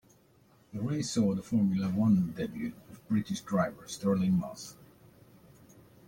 The 0.73 0.81
race 0.81 1.11
saw 1.11 1.35
the 1.35 1.43
Formula 1.43 1.87
One 1.91 2.33
debut 2.35 2.73
of 2.89 3.07
British 3.07 3.41
driver 3.41 3.87
Stirling 3.87 4.33
Moss. 4.33 4.75